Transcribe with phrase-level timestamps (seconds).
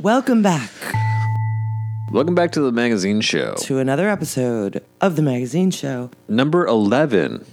[0.00, 0.70] Welcome back
[2.10, 3.54] Welcome back to the magazine show.
[3.58, 6.10] to another episode of the magazine show.
[6.26, 7.44] Number 11.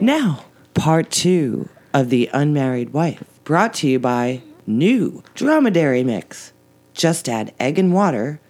[0.00, 0.44] Now,
[0.74, 6.52] part two of The Unmarried Wife, brought to you by New Dromedary Mix.
[7.00, 8.42] Just add egg and water.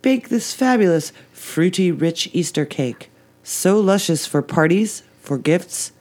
[0.00, 3.10] Bake this fabulous, fruity, rich Easter cake.
[3.42, 5.92] So luscious for parties, for gifts,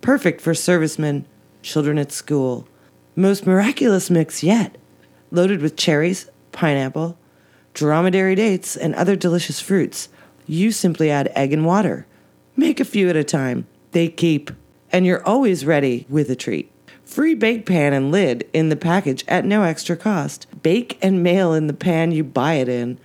[0.00, 1.26] perfect for servicemen,
[1.60, 2.66] children at school.
[3.14, 4.78] Most miraculous mix yet.
[5.30, 7.18] Loaded with cherries, pineapple,
[7.74, 10.08] dromedary dates, and other delicious fruits.
[10.46, 12.06] You simply add egg and water.
[12.56, 13.66] Make a few at a time.
[13.92, 14.50] They keep.
[14.90, 16.72] And you're always ready with a treat.
[17.10, 20.46] Free bake pan and lid in the package at no extra cost.
[20.62, 23.00] Bake and mail in the pan you buy it in.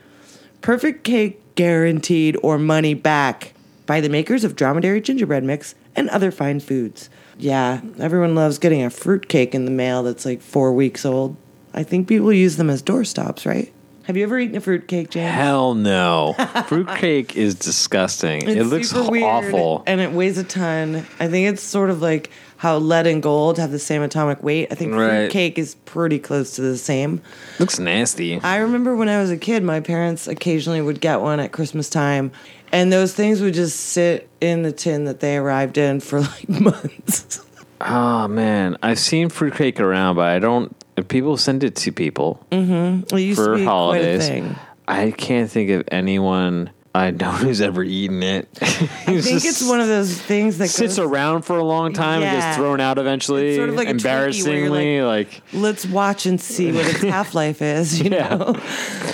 [0.61, 3.53] Perfect cake guaranteed or money back.
[3.87, 7.09] By the makers of Dromedary Gingerbread Mix and other fine foods.
[7.39, 11.35] Yeah, everyone loves getting a fruit cake in the mail that's like four weeks old.
[11.73, 13.73] I think people use them as doorstops, right?
[14.03, 15.33] Have you ever eaten a fruit cake, James?
[15.33, 16.33] Hell no.
[16.67, 18.47] fruit cake is disgusting.
[18.47, 19.83] it looks awful.
[19.87, 21.07] and it weighs a ton.
[21.19, 22.29] I think it's sort of like
[22.65, 24.67] how lead and gold have the same atomic weight.
[24.71, 25.29] I think fruit Right.
[25.29, 27.21] cake is pretty close to the same.
[27.59, 28.41] looks nasty.
[28.41, 31.91] I remember when I was a kid, my parents occasionally would get one at Christmas
[31.91, 32.31] time,
[32.71, 36.49] and those things would just sit in the tin that they arrived in for like
[36.61, 37.45] months.
[37.81, 40.75] Oh man, I've seen fruit cake around, but I don't.
[41.07, 43.15] People send it to people mm-hmm.
[43.15, 44.55] it used for holidays, quite a thing.
[44.87, 48.47] I can't think of anyone I don't know who's ever eaten it.
[48.61, 52.21] I think it's one of those things that sits goes, around for a long time
[52.23, 53.49] and gets thrown out eventually.
[53.49, 57.61] It's sort of like embarrassingly, you're like, let's watch and see what its half life
[57.61, 58.01] is.
[58.01, 58.35] You Yeah.
[58.35, 58.59] know,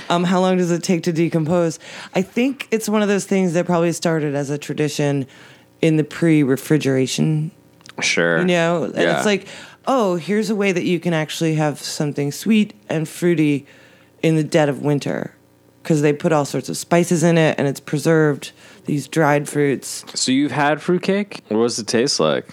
[0.09, 1.79] um, how long does it take to decompose?
[2.13, 5.25] I think it's one of those things that probably started as a tradition
[5.81, 7.51] in the pre-refrigeration.
[8.01, 9.17] sure, You know, and Yeah.
[9.17, 9.47] it's like,
[9.87, 13.65] oh, here's a way that you can actually have something sweet and fruity
[14.21, 15.33] in the dead of winter
[15.81, 18.51] because they put all sorts of spices in it and it's preserved.
[18.85, 21.41] These dried fruits, So you've had fruitcake?
[21.49, 22.47] What does it taste like?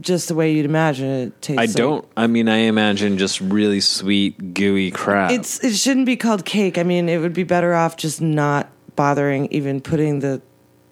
[0.00, 1.58] just the way you'd imagine it tastes.
[1.58, 1.72] I like.
[1.74, 2.08] don't.
[2.16, 5.30] I mean, I imagine just really sweet, gooey crap.
[5.30, 6.76] It's it shouldn't be called cake.
[6.78, 10.42] I mean, it would be better off just not bothering even putting the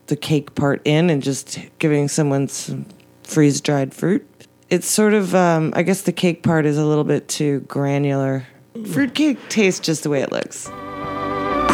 [0.06, 2.86] the cake part in and just giving someone some
[3.22, 4.26] freeze dried fruit.
[4.70, 8.46] It's sort of um, I guess the cake part is a little bit too granular.
[8.92, 10.70] Fruit cake tastes just the way it looks.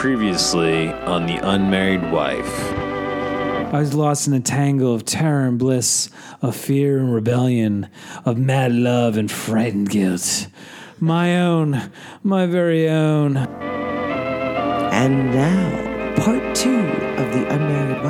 [0.03, 2.73] Previously on the unmarried wife.
[3.73, 6.11] I was lost in a tangle of terror and bliss,
[6.43, 7.89] of fear and rebellion,
[8.25, 10.49] of mad love and frightened guilt.
[10.99, 11.93] My own,
[12.25, 13.37] my very own.
[13.37, 18.03] And now, part two of the unmarried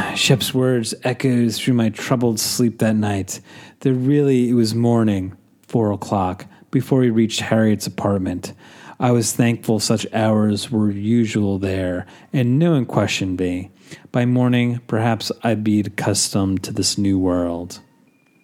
[0.00, 0.16] wife.
[0.16, 3.42] Shep's words echoed through my troubled sleep that night.
[3.80, 8.54] That really it was morning, four o'clock, before we reached Harriet's apartment.
[9.00, 13.70] I was thankful such hours were usual there, and no one questioned me.
[14.12, 17.80] By morning, perhaps I'd be accustomed to this new world.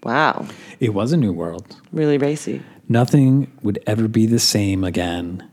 [0.03, 0.47] Wow,
[0.81, 1.77] It was a new world.
[1.93, 2.63] really racy.
[2.89, 5.47] Nothing would ever be the same again.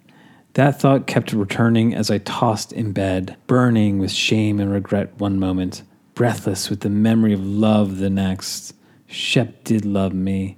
[0.53, 5.37] That thought kept returning as I tossed in bed, burning with shame and regret one
[5.37, 5.83] moment,
[6.15, 8.73] breathless with the memory of love the next.
[9.05, 10.57] Shep did love me.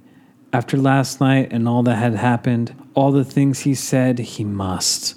[0.52, 5.14] After last night and all that had happened, all the things he said, he must.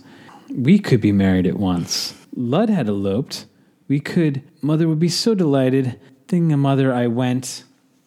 [0.54, 2.14] We could be married at once.
[2.36, 3.48] Lud had eloped.
[3.88, 4.44] We could.
[4.62, 6.00] Mother would be so delighted.
[6.28, 7.64] Thing of mother, I went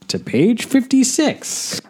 [0.06, 1.80] to page 56.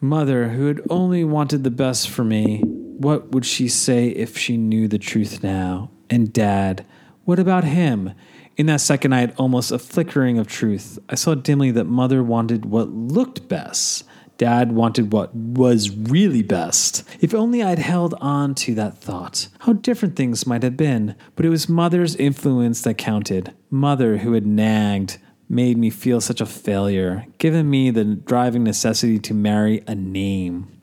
[0.00, 4.56] Mother, who had only wanted the best for me, what would she say if she
[4.56, 5.90] knew the truth now?
[6.08, 6.86] And Dad,
[7.26, 8.12] what about him?
[8.60, 10.98] In that second, I had almost a flickering of truth.
[11.08, 14.04] I saw dimly that Mother wanted what looked best.
[14.36, 17.02] Dad wanted what was really best.
[17.22, 21.16] If only I'd held on to that thought, how different things might have been.
[21.36, 23.54] But it was Mother's influence that counted.
[23.70, 25.16] Mother, who had nagged,
[25.48, 30.80] made me feel such a failure, given me the driving necessity to marry a name.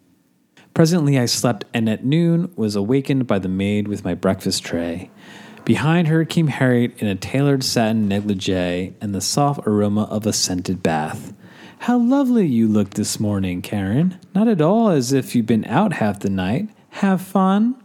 [0.73, 5.11] Presently I slept and at noon was awakened by the maid with my breakfast tray.
[5.67, 10.31] Behind her came Harriet in a tailored satin negligee and the soft aroma of a
[10.31, 11.33] scented bath.
[11.79, 14.17] How lovely you look this morning, Karen.
[14.33, 16.69] Not at all as if you'd been out half the night.
[16.91, 17.75] Have fun?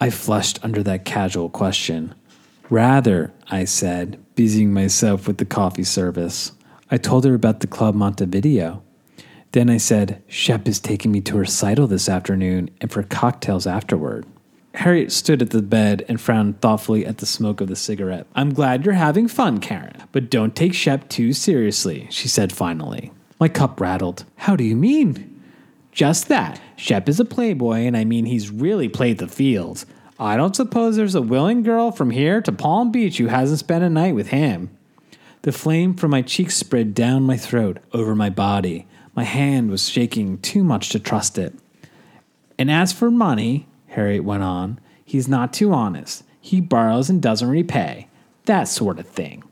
[0.00, 2.14] I flushed under that casual question.
[2.70, 6.52] Rather, I said, busying myself with the coffee service.
[6.92, 8.84] I told her about the Club Montevideo.
[9.50, 13.66] Then I said, Shep is taking me to a recital this afternoon and for cocktails
[13.66, 14.26] afterward.
[14.74, 18.26] Harriet stood at the bed and frowned thoughtfully at the smoke of the cigarette.
[18.34, 23.10] I'm glad you're having fun, Karen, but don't take Shep too seriously, she said finally.
[23.40, 24.24] My cup rattled.
[24.36, 25.42] How do you mean?
[25.92, 26.60] Just that.
[26.76, 29.84] Shep is a playboy, and I mean he's really played the field.
[30.18, 33.84] I don't suppose there's a willing girl from here to Palm Beach who hasn't spent
[33.84, 34.70] a night with him.
[35.42, 38.86] The flame from my cheeks spread down my throat, over my body.
[39.14, 41.54] My hand was shaking too much to trust it.
[42.58, 43.66] And as for money,
[43.98, 46.22] Harriet went on, he's not too honest.
[46.40, 48.06] He borrows and doesn't repay.
[48.44, 49.42] That sort of thing.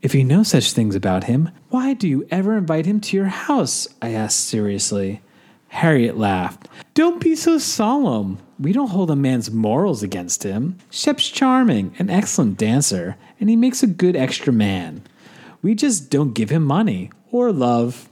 [0.00, 3.26] If you know such things about him, why do you ever invite him to your
[3.26, 3.88] house?
[4.00, 5.22] I asked seriously.
[5.66, 6.68] Harriet laughed.
[6.94, 8.38] Don't be so solemn.
[8.60, 10.78] We don't hold a man's morals against him.
[10.88, 15.02] Shep's charming, an excellent dancer, and he makes a good extra man.
[15.62, 18.08] We just don't give him money or love.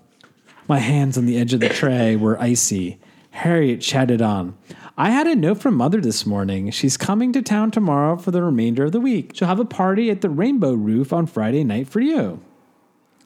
[0.66, 2.98] My hands on the edge of the tray were icy.
[3.30, 4.56] Harriet chatted on.
[4.96, 6.70] I had a note from Mother this morning.
[6.70, 9.32] She's coming to town tomorrow for the remainder of the week.
[9.34, 12.42] She'll have a party at the Rainbow Roof on Friday night for you.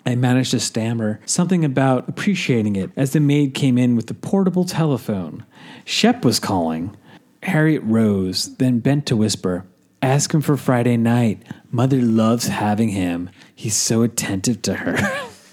[0.04, 4.14] I managed to stammer something about appreciating it as the maid came in with the
[4.14, 5.44] portable telephone.
[5.84, 6.96] Shep was calling.
[7.42, 9.66] Harriet rose, then bent to whisper,
[10.00, 11.42] Ask him for Friday night.
[11.72, 13.28] Mother loves having him.
[13.54, 14.96] He's so attentive to her.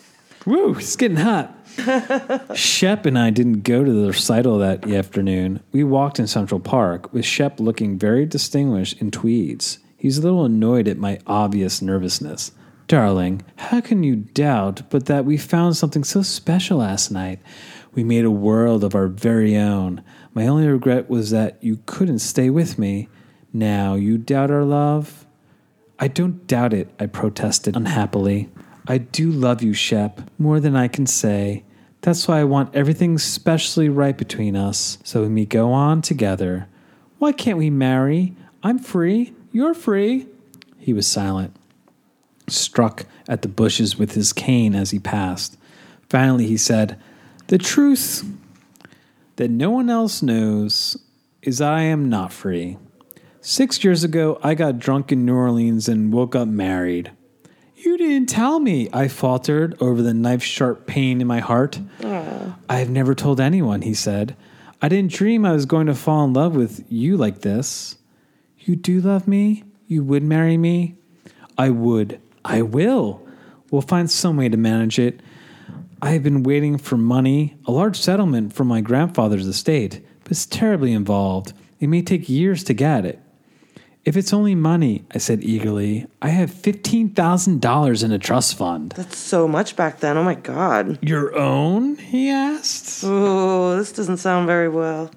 [0.46, 1.58] Woo, it's getting hot.
[2.56, 5.62] Shep and I didn't go to the recital that afternoon.
[5.72, 9.80] We walked in Central Park, with Shep looking very distinguished in tweeds.
[9.98, 12.52] He's a little annoyed at my obvious nervousness.
[12.88, 17.40] Darling, how can you doubt but that we found something so special last night?
[17.94, 20.04] We made a world of our very own.
[20.34, 23.08] My only regret was that you couldn't stay with me.
[23.54, 25.26] Now you doubt our love?
[26.00, 28.50] I don't doubt it, I protested unhappily.
[28.88, 31.64] I do love you, Shep, more than I can say.
[32.02, 36.68] That's why I want everything specially right between us, so we may go on together.
[37.18, 38.36] Why can't we marry?
[38.62, 39.34] I'm free.
[39.54, 40.28] You're free.
[40.78, 41.56] He was silent,
[42.48, 45.58] struck at the bushes with his cane as he passed.
[46.10, 47.00] Finally, he said,
[47.48, 48.26] The truth
[49.38, 50.98] that no one else knows
[51.42, 52.78] is I am not free.
[53.40, 57.12] Six years ago, I got drunk in New Orleans and woke up married.
[58.04, 61.80] You didn't tell me, I faltered over the knife sharp pain in my heart.
[62.04, 64.36] I have never told anyone, he said.
[64.82, 67.96] I didn't dream I was going to fall in love with you like this.
[68.60, 69.64] You do love me?
[69.88, 70.96] You would marry me?
[71.58, 72.20] I would.
[72.44, 73.26] I will.
[73.72, 75.22] We'll find some way to manage it.
[76.02, 80.46] I have been waiting for money, a large settlement from my grandfather's estate, but it's
[80.46, 81.54] terribly involved.
[81.80, 83.23] It may take years to get it.
[84.06, 88.92] If it's only money, I said eagerly, I have $15,000 in a trust fund.
[88.98, 90.18] That's so much back then.
[90.18, 91.00] Oh my god.
[91.02, 91.96] Your own?
[91.96, 93.02] He asked.
[93.06, 95.10] Oh, this doesn't sound very well.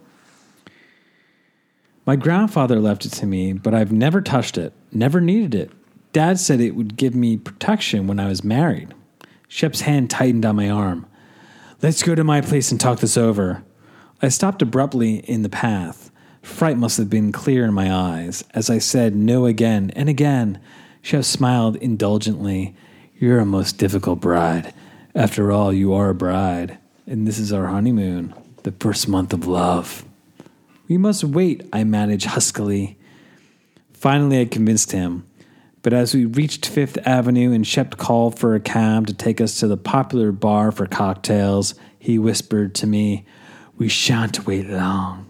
[2.06, 5.72] My grandfather left it to me, but I've never touched it, never needed it.
[6.12, 8.94] Dad said it would give me protection when I was married.
[9.48, 11.06] Shep's hand tightened on my arm.
[11.82, 13.64] Let's go to my place and talk this over.
[14.22, 16.12] I stopped abruptly in the path.
[16.46, 20.58] Fright must have been clear in my eyes as I said no again and again.
[21.02, 22.74] Shep smiled indulgently.
[23.18, 24.72] You're a most difficult bride.
[25.14, 28.32] After all, you are a bride, and this is our honeymoon,
[28.62, 30.06] the first month of love.
[30.88, 32.96] We must wait, I managed huskily.
[33.92, 35.26] Finally, I convinced him.
[35.82, 39.58] But as we reached Fifth Avenue and Shep called for a cab to take us
[39.60, 43.26] to the popular bar for cocktails, he whispered to me,
[43.76, 45.25] We shan't wait long.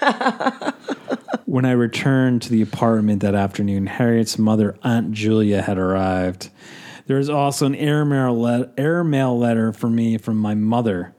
[1.46, 6.50] when I returned to the apartment that afternoon, Harriet's mother, Aunt Julia, had arrived.
[7.06, 11.14] There was also an le- airmail letter for me from my mother.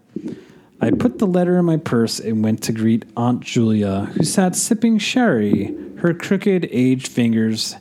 [0.82, 4.56] I put the letter in my purse and went to greet Aunt Julia, who sat
[4.56, 7.76] sipping sherry, her crooked, aged fingers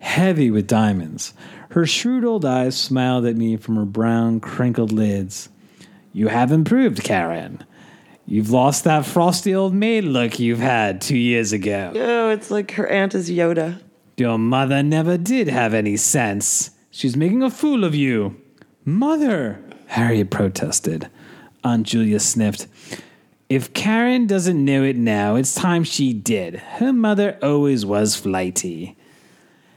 [0.00, 1.32] heavy with diamonds.
[1.70, 5.48] Her shrewd old eyes smiled at me from her brown, crinkled lids.
[6.12, 7.64] You have improved, Karen.
[8.26, 11.92] You've lost that frosty old maid look you've had two years ago.
[11.94, 13.80] Oh, it's like her aunt is Yoda.
[14.16, 16.70] Your mother never did have any sense.
[16.90, 18.40] She's making a fool of you.
[18.84, 21.10] Mother, Harriet protested.
[21.62, 22.66] Aunt Julia sniffed.
[23.48, 26.56] If Karen doesn't know it now, it's time she did.
[26.56, 28.96] Her mother always was flighty.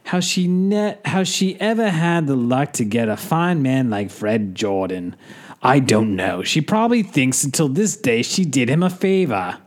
[0.06, 4.10] How she ne- how she ever had the luck to get a fine man like
[4.10, 5.18] Fred Jordan.
[5.62, 6.44] I don't know.
[6.44, 9.58] She probably thinks until this day she did him a favor.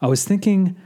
[0.00, 0.76] I was thinking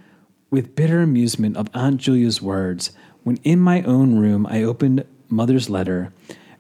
[0.50, 2.92] with bitter amusement of Aunt Julia's words
[3.22, 6.12] when in my own room I opened Mother's letter.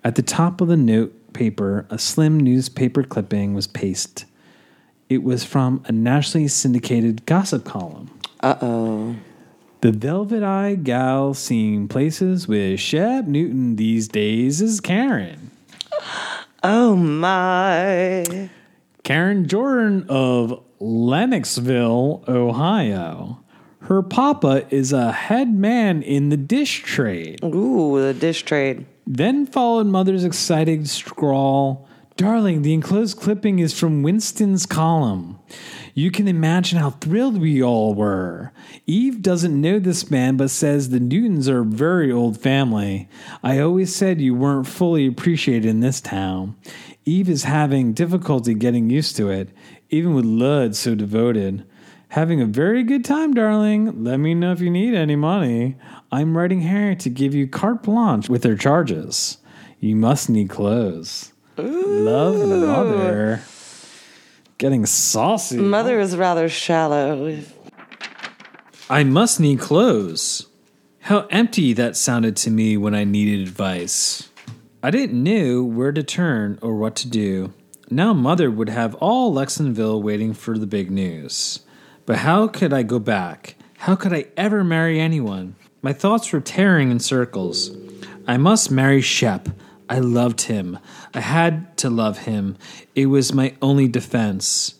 [0.02, 4.24] At the top of the note paper, a slim newspaper clipping was pasted.
[5.08, 8.10] It was from a nationally syndicated gossip column.
[8.40, 9.16] Uh oh.
[9.82, 15.51] The velvet eyed gal seen places with Shep Newton these days is Karen.
[16.64, 18.50] Oh my.
[19.02, 23.42] Karen Jordan of Lenoxville, Ohio.
[23.80, 27.40] Her papa is a head man in the dish trade.
[27.44, 28.86] Ooh, the dish trade.
[29.06, 35.38] Then followed Mother's excited scrawl Darling, the enclosed clipping is from Winston's column.
[35.94, 38.52] You can imagine how thrilled we all were.
[38.86, 43.08] Eve doesn't know this man, but says the Newtons are a very old family.
[43.42, 46.56] I always said you weren't fully appreciated in this town.
[47.04, 49.50] Eve is having difficulty getting used to it,
[49.90, 51.66] even with Lud so devoted.
[52.08, 54.04] Having a very good time, darling.
[54.04, 55.76] Let me know if you need any money.
[56.10, 59.38] I'm writing Harry to give you carte blanche with her charges.
[59.80, 61.32] You must need clothes.
[61.56, 63.42] Love mother.
[64.62, 65.56] Getting saucy.
[65.56, 67.36] Mother is rather shallow.
[68.88, 70.46] I must need clothes.
[71.00, 74.30] How empty that sounded to me when I needed advice.
[74.80, 77.52] I didn't know where to turn or what to do.
[77.90, 81.66] Now mother would have all Lennoxville waiting for the big news.
[82.06, 83.56] But how could I go back?
[83.78, 85.56] How could I ever marry anyone?
[85.82, 87.76] My thoughts were tearing in circles.
[88.28, 89.48] I must marry Shep.
[89.92, 90.78] I loved him.
[91.12, 92.56] I had to love him.
[92.94, 94.76] It was my only defense.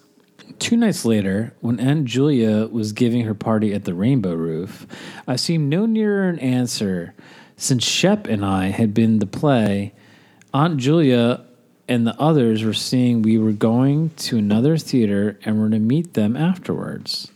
[0.59, 4.87] Two nights later, when Aunt Julia was giving her party at the Rainbow Roof,
[5.29, 7.13] I seemed no nearer an answer.
[7.59, 9.93] Since Shep and I had been the play,
[10.55, 11.45] Aunt Julia
[11.87, 16.15] and the others were seeing we were going to another theater and were to meet
[16.15, 17.31] them afterwards.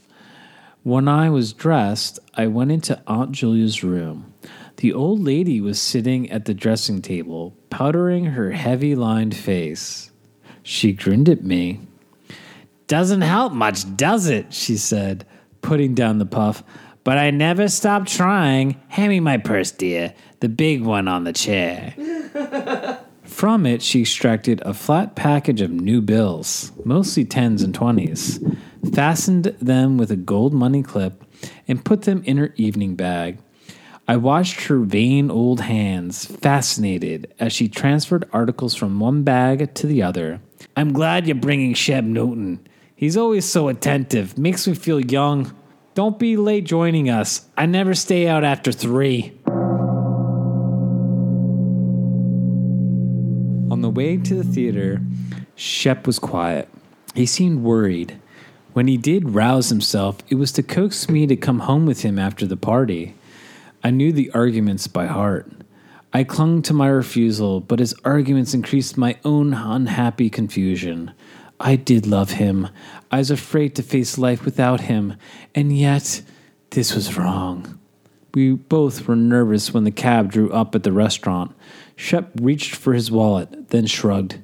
[0.82, 4.32] When I was dressed, I went into Aunt Julia's room.
[4.76, 10.10] The old lady was sitting at the dressing table, powdering her heavy lined face.
[10.62, 11.78] She grinned at me.
[12.86, 14.54] Doesn't help much, does it?
[14.54, 15.26] she said,
[15.60, 16.64] putting down the puff.
[17.04, 18.80] But I never stopped trying.
[18.88, 20.14] Hand me my purse, dear.
[20.40, 21.92] The big one on the chair.
[23.24, 28.42] From it, she extracted a flat package of new bills, mostly tens and twenties,
[28.94, 31.22] fastened them with a gold money clip,
[31.68, 33.36] and put them in her evening bag.
[34.08, 39.86] I watched her vain old hands, fascinated, as she transferred articles from one bag to
[39.88, 40.40] the other.
[40.76, 42.64] I'm glad you're bringing Shep Newton.
[42.94, 45.52] He's always so attentive, makes me feel young.
[45.94, 47.48] Don't be late joining us.
[47.56, 49.36] I never stay out after three.
[53.72, 55.00] On the way to the theater,
[55.56, 56.68] Shep was quiet.
[57.16, 58.16] He seemed worried.
[58.72, 62.20] When he did rouse himself, it was to coax me to come home with him
[62.20, 63.16] after the party.
[63.86, 65.48] I knew the arguments by heart.
[66.12, 71.12] I clung to my refusal, but his arguments increased my own unhappy confusion.
[71.60, 72.66] I did love him.
[73.12, 75.14] I was afraid to face life without him,
[75.54, 76.22] and yet
[76.70, 77.78] this was wrong.
[78.34, 81.54] We both were nervous when the cab drew up at the restaurant.
[81.94, 84.40] Shep reached for his wallet, then shrugged.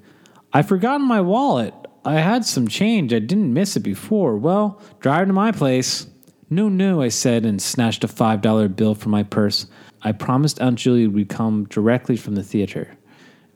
[0.53, 1.75] I've forgotten my wallet.
[2.05, 3.13] I had some change.
[3.13, 4.37] I didn't miss it before.
[4.37, 6.07] Well, drive to my place.
[6.53, 9.65] No, no, I said and snatched a $5 bill from my purse.
[10.03, 12.89] I promised Aunt Julia we'd come directly from the theater.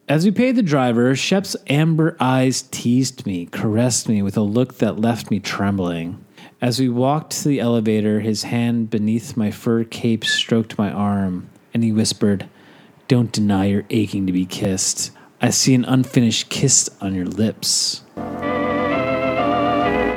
[0.08, 4.78] As we paid the driver, Shep's amber eyes teased me, caressed me with a look
[4.78, 6.24] that left me trembling.
[6.62, 11.50] As we walked to the elevator, his hand beneath my fur cape stroked my arm,
[11.74, 12.48] and he whispered,
[13.08, 15.10] Don't deny you're aching to be kissed.
[15.42, 18.04] I see an unfinished kiss on your lips.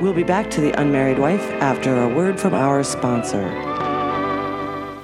[0.01, 3.49] We'll be back to the unmarried wife after a word from our sponsor.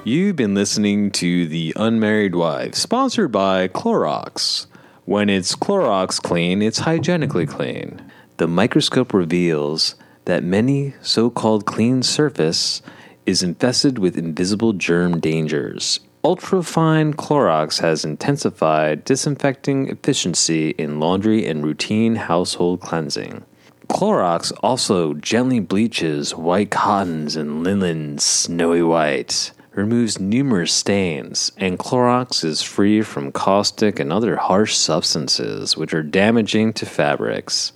[0.05, 4.67] You've been listening to The Unmarried Wife, sponsored by Clorox.
[5.03, 8.09] When it's Clorox clean, it's hygienically clean.
[8.37, 12.81] The microscope reveals that many so called clean surface
[13.25, 15.99] is infested with invisible germ dangers.
[16.23, 23.43] Ultrafine Clorox has intensified disinfecting efficiency in laundry and routine household cleansing.
[23.87, 32.43] Clorox also gently bleaches white cottons and linens snowy white, removes numerous stains, and Clorox
[32.43, 37.73] is free from caustic and other harsh substances which are damaging to fabrics.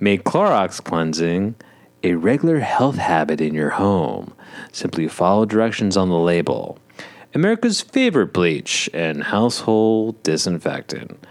[0.00, 1.54] Make Clorox cleansing
[2.02, 4.34] a regular health habit in your home.
[4.72, 6.78] Simply follow directions on the label.
[7.34, 11.24] America's favorite bleach and household disinfectant.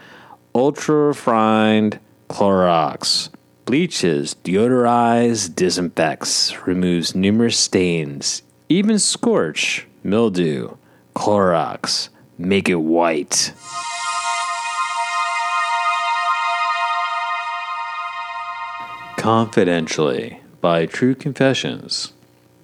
[0.55, 3.29] Ultra refined Clorox
[3.71, 10.75] bleaches, deodorizes, disinfects, removes numerous stains, even scorch, mildew,
[11.15, 13.53] Clorox, make it white.
[19.15, 22.11] Confidentially by True Confessions.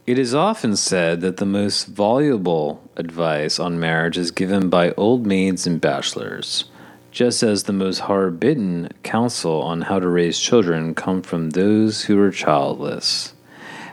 [0.05, 5.25] It is often said that the most valuable advice on marriage is given by old
[5.25, 6.65] maids and bachelors
[7.17, 12.05] just as the most hard bitten counsel on how to raise children come from those
[12.05, 13.33] who are childless.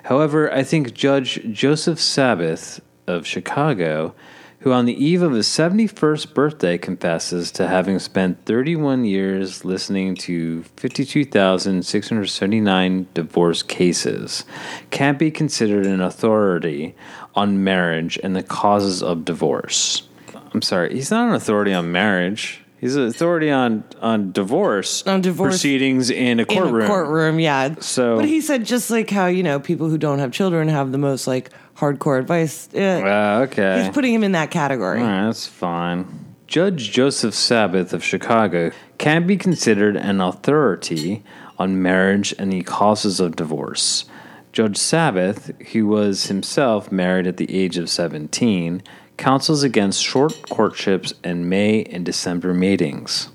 [0.02, 4.14] However, I think Judge Joseph Sabath of Chicago
[4.58, 10.14] who on the eve of his 71st birthday confesses to having spent 31 years listening
[10.14, 14.44] to 52,679 divorce cases,
[14.90, 16.94] can't be considered an authority
[17.34, 20.08] on marriage and the causes of divorce.
[20.54, 22.63] I'm sorry, he's not an authority on marriage.
[22.84, 26.76] He's an authority on, on divorce On divorce proceedings in a courtroom.
[26.76, 27.76] In a courtroom, yeah.
[27.80, 30.92] So- but he said just like how you know people who don't have children have
[30.92, 31.48] the most like
[31.78, 32.68] hardcore advice.
[32.74, 33.84] Eh, Ah, okay.
[33.84, 35.00] he's putting him in that category.
[35.00, 36.26] All right, that's fine.
[36.46, 41.24] Judge Joseph Sabath of Chicago can be considered an authority
[41.58, 44.04] on marriage and the causes of divorce.
[44.52, 48.82] Judge Sabath, who was himself married at the age of 17,
[49.16, 53.28] counsels against short courtships and May and December matings.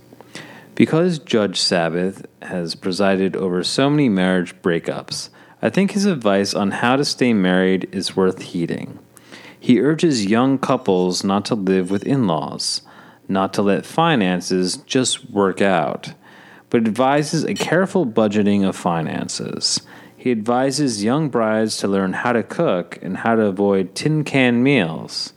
[0.76, 5.30] Because Judge Sabath has presided over so many marriage breakups,
[5.62, 8.98] I think his advice on how to stay married is worth heeding.
[9.60, 12.82] He urges young couples not to live with in laws,
[13.28, 16.14] not to let finances just work out,
[16.70, 19.82] but advises a careful budgeting of finances.
[20.16, 24.64] He advises young brides to learn how to cook and how to avoid tin can
[24.64, 25.34] meals,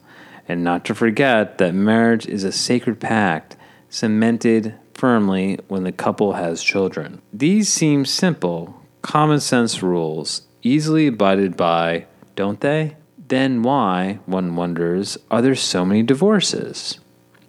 [0.52, 3.56] and not to forget that marriage is a sacred pact
[3.88, 7.22] cemented firmly when the couple has children.
[7.32, 12.04] These seem simple, common sense rules, easily abided by,
[12.36, 12.96] don't they?
[13.28, 17.00] Then why, one wonders, are there so many divorces?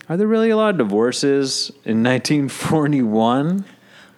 [0.07, 3.65] Are there really a lot of divorces in 1941?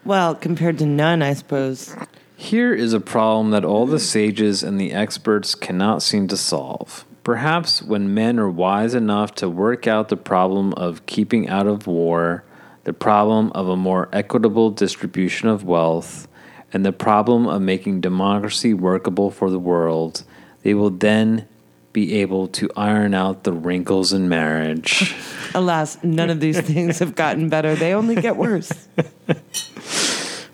[0.04, 1.96] Well, compared to none, I suppose.
[2.36, 7.04] Here is a problem that all the sages and the experts cannot seem to solve.
[7.25, 11.88] Perhaps when men are wise enough to work out the problem of keeping out of
[11.88, 12.43] war,
[12.84, 16.28] the problem of a more equitable distribution of wealth,
[16.71, 20.23] and the problem of making democracy workable for the world,
[20.62, 21.47] they will then
[21.93, 25.15] be able to iron out the wrinkles in marriage.
[25.56, 27.73] Alas, none of these things have gotten better.
[27.73, 28.71] They only get worse.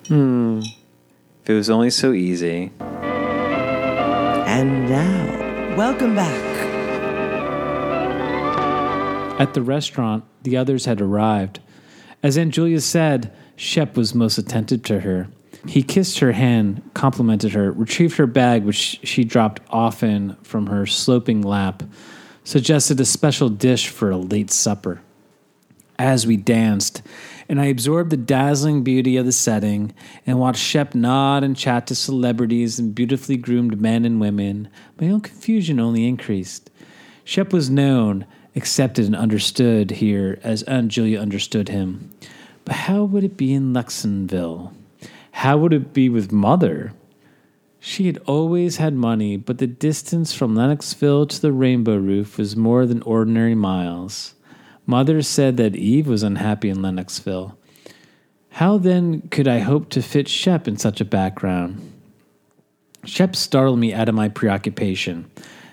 [0.08, 0.62] Hmm.
[1.43, 2.72] if it was only so easy.
[4.48, 6.51] And now, welcome back.
[9.41, 11.62] At the restaurant, the others had arrived.
[12.21, 15.30] As Aunt Julia said, Shep was most attentive to her.
[15.67, 20.86] He kissed her hand, complimented her, retrieved her bag, which she dropped often from her
[20.86, 21.82] sloping lap,
[22.43, 25.01] suggested a special dish for a late supper.
[25.97, 27.01] As we danced,
[27.49, 29.95] and I absorbed the dazzling beauty of the setting
[30.27, 35.10] and watched Shep nod and chat to celebrities and beautifully groomed men and women, my
[35.10, 36.69] own confusion only increased.
[37.23, 42.12] Shep was known, accepted, and understood here as Aunt Julia understood him.
[42.66, 44.74] But how would it be in Lennoxville?
[45.32, 46.94] How would it be with Mother?
[47.80, 52.56] She had always had money, but the distance from Lennoxville to the Rainbow Roof was
[52.56, 54.36] more than ordinary miles.
[54.86, 57.58] Mother said that Eve was unhappy in Lennoxville.
[58.52, 61.92] How then could I hope to fit Shep in such a background?
[63.06, 65.32] Shep startled me out of my preoccupation.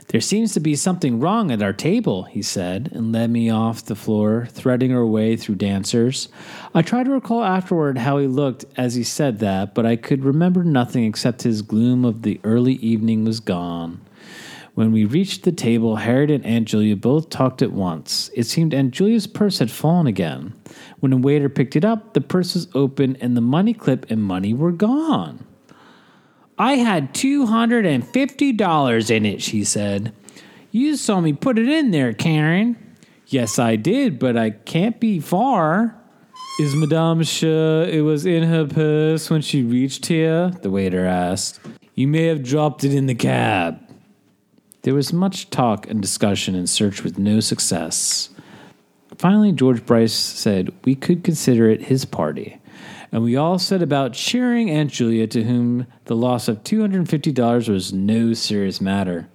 [0.08, 3.84] There seems to be something wrong at our table, he said, and led me off
[3.84, 6.30] the floor, threading our way through dancers.
[6.74, 10.24] I tried to recall afterward how he looked as he said that, but I could
[10.24, 14.00] remember nothing except his gloom of the early evening was gone.
[14.74, 18.30] When we reached the table, Harriet and Aunt Julia both talked at once.
[18.32, 20.54] It seemed Aunt Julia's purse had fallen again.
[21.00, 24.24] When a waiter picked it up, the purse was open and the money clip and
[24.24, 25.44] money were gone.
[26.58, 30.12] I had $250 in it, she said.
[30.72, 32.76] You saw me put it in there, Karen.
[33.28, 35.94] Yes, I did, but I can't be far.
[36.60, 40.50] Is Madame sure it was in her purse when she reached here?
[40.50, 41.60] The waiter asked.
[41.94, 43.80] You may have dropped it in the cab.
[44.82, 48.30] There was much talk and discussion and search with no success.
[49.16, 52.60] Finally, George Bryce said we could consider it his party,
[53.10, 57.92] and we all set about cheering Aunt Julia, to whom the loss of $250 was
[57.92, 59.28] no serious matter.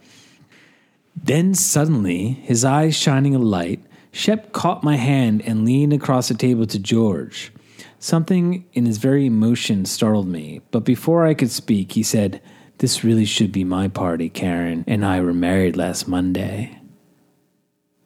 [1.15, 6.35] Then suddenly, his eyes shining a light, Shep caught my hand and leaned across the
[6.35, 7.51] table to George.
[7.97, 12.41] Something in his very emotion startled me, but before I could speak, he said,
[12.77, 14.29] This really should be my party.
[14.29, 16.77] Karen and I were married last Monday.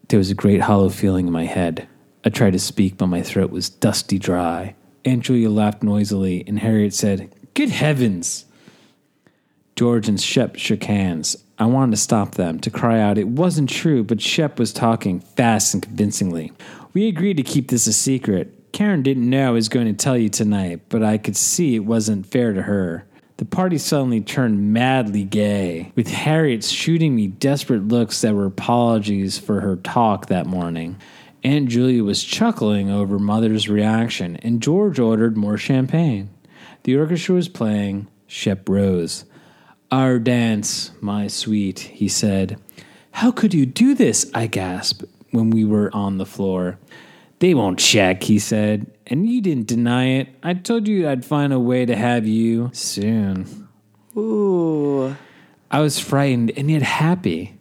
[0.08, 1.89] There was a great hollow feeling in my head.
[2.23, 4.75] I tried to speak, but my throat was dusty dry.
[5.08, 8.46] Aunt Julia laughed noisily, and Harriet said, Good heavens!
[9.78, 11.38] George and Shep shook hands.
[11.58, 15.22] I wanted to stop them, to cry out it wasn't true, but Shep was talking
[15.22, 16.52] fast and convincingly.
[16.93, 18.74] We agreed to keep this a secret.
[18.74, 21.86] Karen didn't know I was going to tell you tonight, but I could see it
[21.86, 23.08] wasn't fair to her.
[23.38, 29.38] The party suddenly turned madly gay, with Harriet shooting me desperate looks that were apologies
[29.38, 30.98] for her talk that morning.
[31.47, 36.29] Aunt Julia was chuckling over Mother's reaction, and George ordered more champagne.
[36.83, 38.10] The orchestra was playing.
[38.27, 39.23] Shep rose.
[39.89, 42.60] Our dance, my sweet, he said.
[43.12, 44.29] How could you do this?
[44.33, 46.79] I gasped when we were on the floor.
[47.39, 48.91] They won't check, he said.
[49.07, 50.27] And you didn't deny it.
[50.43, 53.69] I told you I'd find a way to have you soon.
[54.17, 55.15] Ooh.
[55.71, 57.57] I was frightened and yet happy.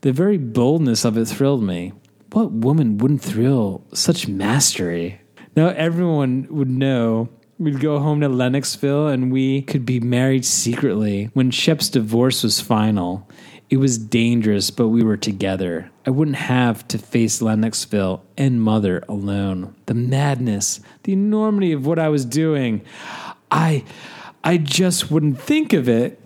[0.00, 1.92] The very boldness of it thrilled me.
[2.32, 5.20] What woman wouldn't thrill such mastery?
[5.56, 7.30] Now everyone would know.
[7.58, 11.30] We'd go home to Lennoxville and we could be married secretly.
[11.32, 13.28] When Shep's divorce was final,
[13.70, 15.90] it was dangerous, but we were together.
[16.06, 19.74] I wouldn't have to face Lennoxville and mother alone.
[19.86, 22.82] The madness, the enormity of what I was doing.
[23.50, 23.84] I
[24.44, 26.20] I just wouldn't think of it.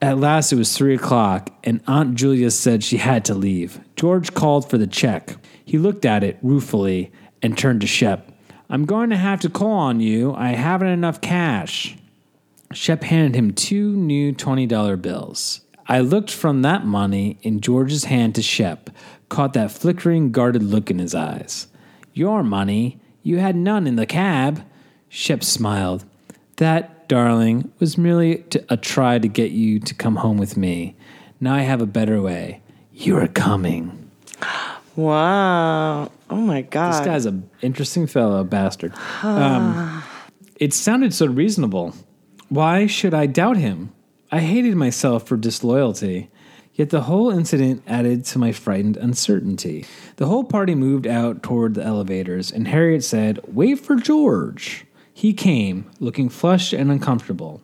[0.00, 3.80] At last, it was three o'clock, and Aunt Julia said she had to leave.
[4.02, 5.36] George called for the check.
[5.64, 8.32] He looked at it ruefully and turned to Shep.
[8.68, 10.34] I'm going to have to call on you.
[10.34, 11.96] I haven't enough cash.
[12.72, 15.60] Shep handed him two new $20 bills.
[15.86, 18.90] I looked from that money in George's hand to Shep,
[19.28, 21.68] caught that flickering, guarded look in his eyes.
[22.12, 22.98] Your money?
[23.22, 24.64] You had none in the cab.
[25.10, 26.04] Shep smiled.
[26.56, 30.96] That, darling, was merely to, a try to get you to come home with me.
[31.40, 32.62] Now I have a better way.
[32.92, 34.10] You're coming.
[34.96, 36.10] Wow.
[36.28, 36.92] Oh my God.
[36.92, 38.92] This guy's an interesting fellow, bastard.
[39.22, 40.02] Um,
[40.56, 41.94] it sounded so reasonable.
[42.48, 43.92] Why should I doubt him?
[44.30, 46.30] I hated myself for disloyalty.
[46.74, 49.84] Yet the whole incident added to my frightened uncertainty.
[50.16, 54.86] The whole party moved out toward the elevators, and Harriet said, Wait for George.
[55.12, 57.62] He came, looking flushed and uncomfortable.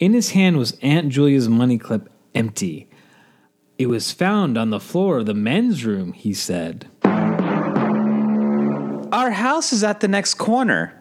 [0.00, 2.88] In his hand was Aunt Julia's money clip empty.
[3.82, 6.88] It was found on the floor of the men's room, he said.
[7.02, 7.50] Our
[9.32, 10.94] house is at the next corner.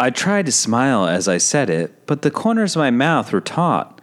[0.00, 3.42] I tried to smile as I said it, but the corners of my mouth were
[3.42, 4.00] taut.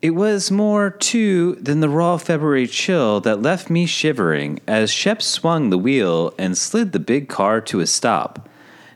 [0.00, 5.20] It was more, too, than the raw February chill that left me shivering as Shep
[5.20, 8.48] swung the wheel and slid the big car to a stop.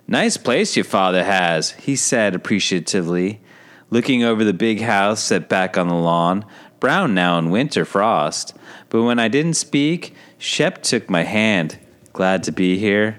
[0.09, 3.43] Nice place your father has, he said appreciatively,
[3.91, 6.43] looking over the big house set back on the lawn,
[6.87, 8.55] brown now in winter frost.
[8.91, 11.81] But when I didn't speak, Shep took my hand.
[12.13, 13.19] Glad to be here.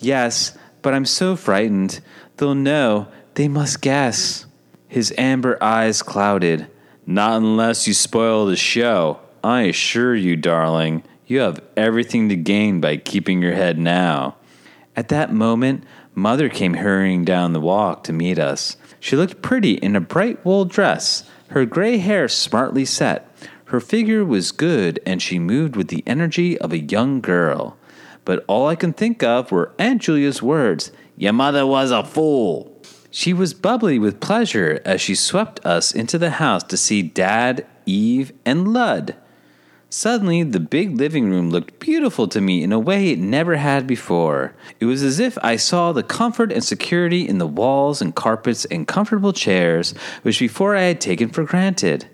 [0.00, 2.02] Yes, but I'm so frightened.
[2.36, 3.08] They'll know.
[3.36, 4.44] They must guess.
[4.86, 6.66] His amber eyes clouded.
[7.06, 9.20] Not unless you spoil the show.
[9.42, 14.36] I assure you, darling, you have everything to gain by keeping your head now.
[14.94, 15.84] At that moment,
[16.14, 18.76] Mother came hurrying down the walk to meet us.
[18.98, 23.28] She looked pretty in a bright wool dress, her gray hair smartly set.
[23.66, 27.76] Her figure was good, and she moved with the energy of a young girl.
[28.24, 32.80] But all I can think of were Aunt Julia's words Your mother was a fool.
[33.10, 37.66] She was bubbly with pleasure as she swept us into the house to see Dad,
[37.84, 39.16] Eve, and Lud.
[39.92, 43.88] Suddenly, the big living room looked beautiful to me in a way it never had
[43.88, 44.54] before.
[44.78, 48.64] It was as if I saw the comfort and security in the walls and carpets
[48.66, 52.06] and comfortable chairs, which before I had taken for granted.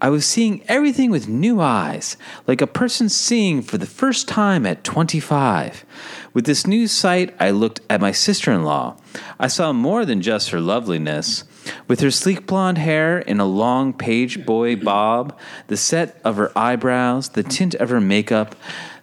[0.00, 2.16] I was seeing everything with new eyes,
[2.48, 5.84] like a person seeing for the first time at 25.
[6.34, 8.96] With this new sight, I looked at my sister in law.
[9.38, 11.44] I saw more than just her loveliness.
[11.88, 16.52] With her sleek blonde hair in a long page boy bob, the set of her
[16.56, 18.54] eyebrows, the tint of her makeup,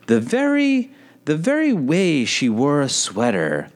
[0.07, 0.91] the very
[1.25, 3.69] the very way she wore a sweater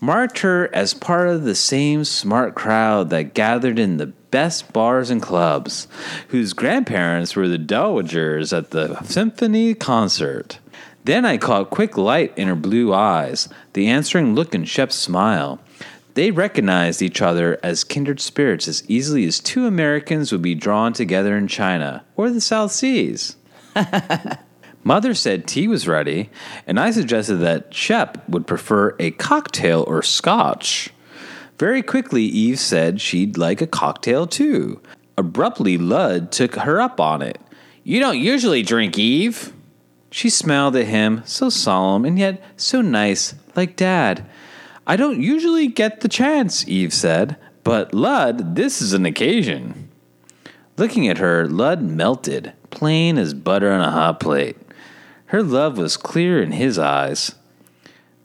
[0.00, 5.10] marked her as part of the same smart crowd that gathered in the best bars
[5.10, 5.88] and clubs,
[6.28, 10.58] whose grandparents were the dowagers at the symphony concert.
[11.04, 15.60] Then I caught quick light in her blue eyes, the answering look in Shep's smile.
[16.16, 20.94] They recognized each other as kindred spirits as easily as two Americans would be drawn
[20.94, 23.36] together in China or the South Seas.
[24.82, 26.30] Mother said tea was ready,
[26.66, 30.88] and I suggested that Shep would prefer a cocktail or scotch.
[31.58, 34.80] Very quickly, Eve said she'd like a cocktail too.
[35.18, 37.38] Abruptly, Lud took her up on it.
[37.84, 39.52] You don't usually drink, Eve.
[40.10, 44.24] She smiled at him, so solemn and yet so nice, like Dad.
[44.86, 49.90] I don't usually get the chance, Eve said, but Lud, this is an occasion.
[50.76, 54.56] Looking at her, Lud melted, plain as butter on a hot plate.
[55.26, 57.34] Her love was clear in his eyes.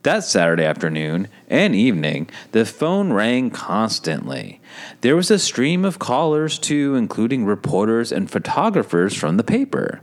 [0.03, 4.59] That Saturday afternoon and evening, the phone rang constantly.
[5.01, 10.01] There was a stream of callers, too, including reporters and photographers from the paper.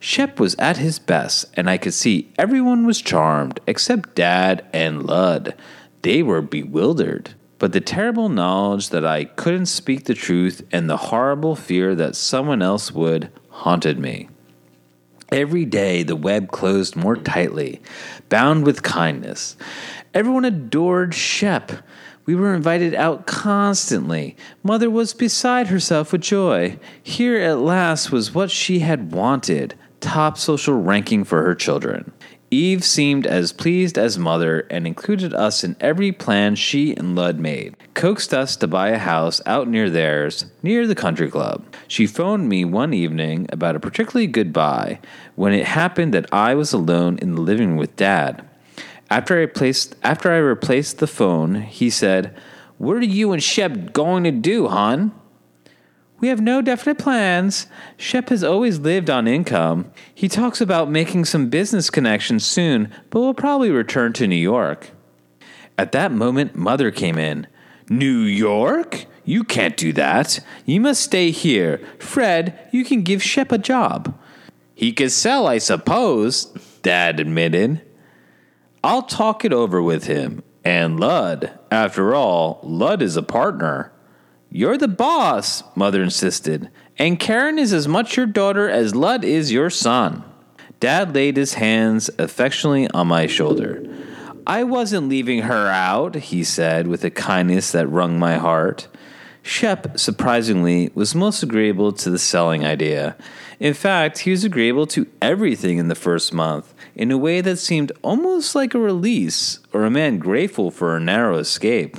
[0.00, 5.04] Shep was at his best, and I could see everyone was charmed except Dad and
[5.04, 5.54] Lud.
[6.02, 7.34] They were bewildered.
[7.58, 12.16] But the terrible knowledge that I couldn't speak the truth and the horrible fear that
[12.16, 14.28] someone else would haunted me.
[15.30, 17.80] Every day the web closed more tightly,
[18.28, 19.56] bound with kindness.
[20.12, 21.72] Everyone adored Shep.
[22.26, 24.36] We were invited out constantly.
[24.62, 26.78] Mother was beside herself with joy.
[27.02, 32.12] Here at last was what she had wanted top social ranking for her children.
[32.52, 37.40] Eve seemed as pleased as mother and included us in every plan she and Lud
[37.40, 37.74] made.
[37.94, 41.64] Coaxed us to buy a house out near theirs, near the country club.
[41.88, 45.00] She phoned me one evening about a particularly good buy
[45.34, 48.46] when it happened that I was alone in the living room with Dad.
[49.08, 52.36] After I placed after I replaced the phone, he said,
[52.76, 55.12] "What are you and Shep going to do, hon?"
[56.22, 57.66] We have no definite plans.
[57.96, 59.90] Shep has always lived on income.
[60.14, 64.90] He talks about making some business connections soon, but will probably return to New York.
[65.76, 67.48] At that moment, Mother came in.
[67.90, 69.06] New York?
[69.24, 70.38] You can't do that.
[70.64, 71.80] You must stay here.
[71.98, 74.16] Fred, you can give Shep a job.
[74.76, 76.44] He could sell, I suppose,
[76.82, 77.82] Dad admitted.
[78.84, 80.44] I'll talk it over with him.
[80.64, 83.90] And Lud, after all, Lud is a partner.
[84.54, 89.50] You're the boss, Mother insisted, and Karen is as much your daughter as Lud is
[89.50, 90.24] your son.
[90.78, 93.82] Dad laid his hands affectionately on my shoulder.
[94.46, 98.88] I wasn't leaving her out, he said with a kindness that wrung my heart.
[99.40, 103.16] Shep, surprisingly, was most agreeable to the selling idea.
[103.58, 107.56] In fact, he was agreeable to everything in the first month in a way that
[107.56, 111.96] seemed almost like a release or a man grateful for a narrow escape.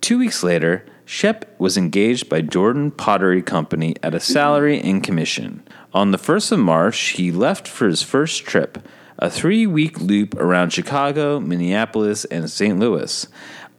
[0.00, 5.64] Two weeks later, Shep was engaged by Jordan Pottery Company at a salary and commission.
[5.92, 8.78] On the 1st of March, he left for his first trip,
[9.18, 12.78] a three week loop around Chicago, Minneapolis, and St.
[12.78, 13.26] Louis.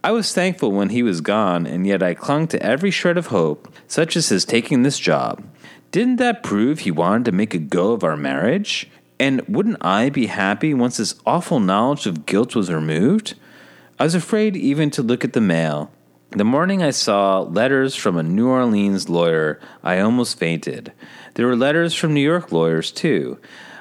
[0.04, 3.28] I was thankful when he was gone, and yet I clung to every shred of
[3.28, 5.42] hope, such as his taking this job.
[5.90, 8.90] Didn't that prove he wanted to make a go of our marriage?
[9.18, 13.36] And wouldn't I be happy once this awful knowledge of guilt was removed?
[13.98, 15.90] I was afraid even to look at the mail.
[16.34, 20.90] The morning I saw letters from a New Orleans lawyer, I almost fainted.
[21.34, 23.36] There were letters from New York lawyers, too.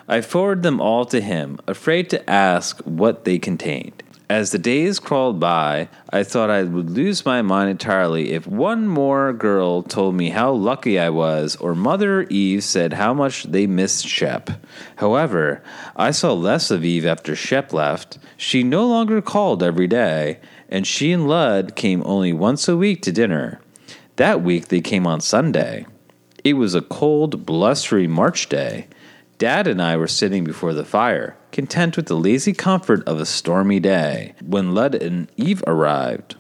[0.06, 4.04] I forwarded them all to him, afraid to ask what they contained.
[4.30, 8.86] As the days crawled by, I thought I would lose my mind entirely if one
[8.86, 13.66] more girl told me how lucky I was, or Mother Eve said how much they
[13.66, 14.50] missed Shep.
[14.98, 15.64] However,
[15.96, 18.20] I saw less of Eve after Shep left.
[18.36, 20.40] She no longer called every day,
[20.72, 23.60] and she and Lud came only once a week to dinner.
[24.16, 25.86] That week they came on Sunday.
[26.44, 28.88] It was a cold, blustery March day.
[29.38, 33.26] Dad and I were sitting before the fire, content with the lazy comfort of a
[33.26, 36.36] stormy day, when Lud and Eve arrived.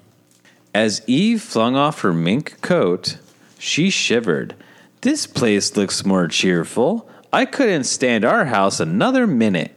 [0.73, 3.17] As Eve flung off her mink coat,
[3.59, 4.55] she shivered.
[5.01, 7.09] This place looks more cheerful.
[7.33, 9.75] I couldn't stand our house another minute.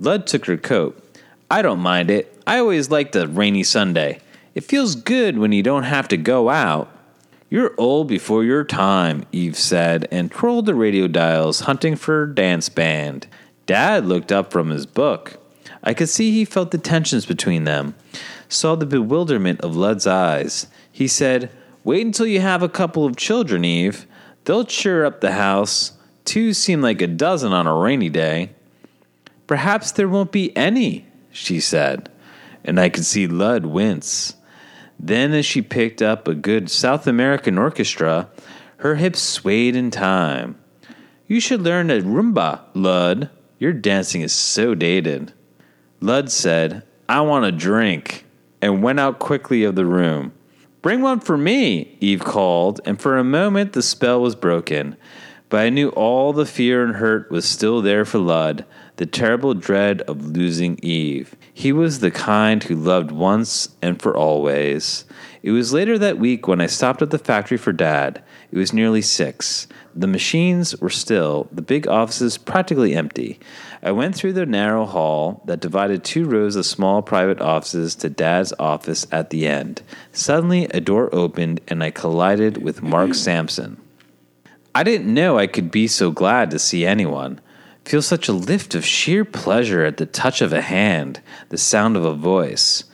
[0.00, 1.03] Lud took her coat.
[1.54, 2.36] I don't mind it.
[2.48, 4.18] I always liked a rainy Sunday.
[4.56, 6.90] It feels good when you don't have to go out.
[7.48, 12.68] You're old before your time, Eve said, and twirled the radio dials, hunting for dance
[12.68, 13.28] band.
[13.66, 15.38] Dad looked up from his book.
[15.84, 17.94] I could see he felt the tensions between them,
[18.48, 20.66] saw the bewilderment of Lud's eyes.
[20.90, 21.52] He said,
[21.84, 24.08] Wait until you have a couple of children, Eve.
[24.44, 25.92] They'll cheer up the house.
[26.24, 28.50] Two seem like a dozen on a rainy day.
[29.46, 32.08] Perhaps there won't be any, she said
[32.64, 34.34] and I could see Lud wince.
[34.98, 38.30] Then, as she picked up a good South American orchestra,
[38.78, 40.58] her hips swayed in time.
[41.26, 43.28] You should learn a rumba, Lud.
[43.58, 45.32] Your dancing is so dated.
[46.00, 48.24] Lud said, I want a drink,
[48.62, 50.32] and went out quickly of the room.
[50.80, 54.96] Bring one for me, Eve called, and for a moment the spell was broken.
[55.48, 58.64] But I knew all the fear and hurt was still there for Lud,
[58.96, 61.34] the terrible dread of losing Eve.
[61.52, 65.04] He was the kind who loved once and for always.
[65.42, 68.22] It was later that week when I stopped at the factory for Dad.
[68.50, 69.66] It was nearly six.
[69.94, 73.38] The machines were still, the big offices practically empty.
[73.82, 78.08] I went through the narrow hall that divided two rows of small private offices to
[78.08, 79.82] Dad's office at the end.
[80.12, 83.80] Suddenly, a door opened and I collided with Mark Sampson.
[84.74, 87.40] I didn't know I could be so glad to see anyone.
[87.84, 91.20] Feel such a lift of sheer pleasure at the touch of a hand,
[91.50, 92.84] the sound of a voice.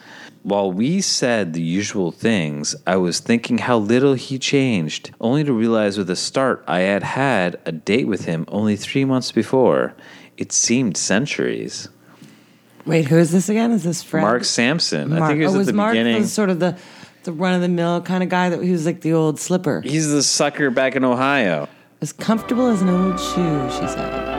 [0.42, 5.53] While we said the usual things, I was thinking how little he changed, only to
[5.53, 9.94] realize with a start I had had a date with him only three months before.
[10.38, 11.88] It seemed centuries.
[12.87, 13.70] Wait, who is this again?
[13.72, 14.22] Is this Fred?
[14.22, 15.12] Mark Sampson.
[15.12, 16.16] I Mark- think it was oh, at was the Mark beginning.
[16.22, 16.76] was sort of the
[17.24, 19.83] the run of the mill kind of guy that he was like the old slipper.
[19.83, 21.68] He's the sucker back in Ohio.
[22.00, 24.30] As comfortable as an old shoe, she said.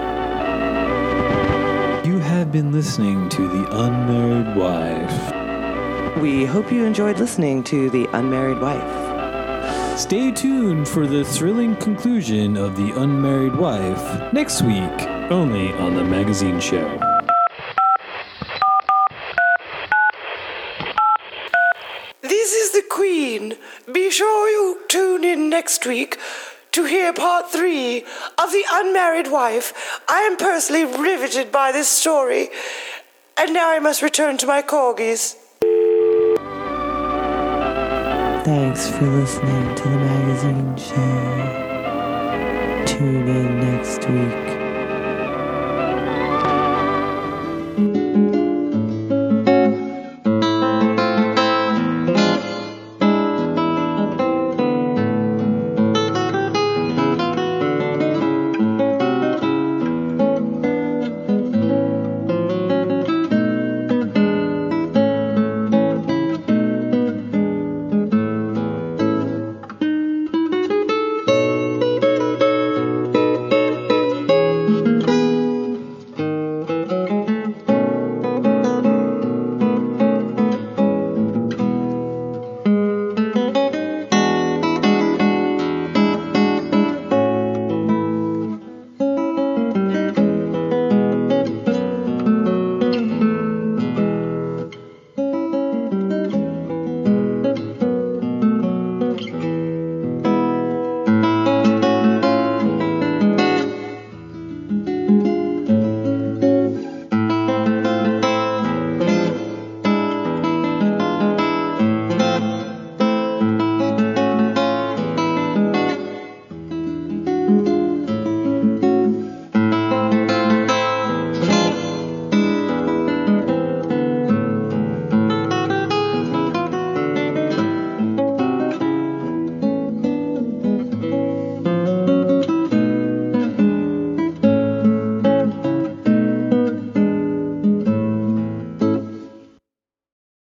[2.52, 6.18] You have been listening to The Unmarried Wife.
[6.22, 9.98] We hope you enjoyed listening to The Unmarried Wife.
[9.98, 16.04] Stay tuned for the thrilling conclusion of The Unmarried Wife next week, only on The
[16.04, 17.00] Magazine Show.
[22.20, 23.54] This is the Queen.
[23.90, 26.20] Be sure you tune in next week
[26.72, 28.04] to hear part three
[28.38, 30.02] of The Unmarried Wife.
[30.08, 32.50] I am personally riveted by this story,
[33.38, 35.36] and now I must return to my corgis.
[38.44, 39.61] Thanks for listening